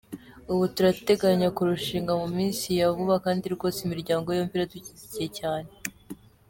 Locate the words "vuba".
2.95-3.15